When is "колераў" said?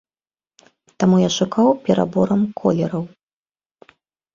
2.65-3.03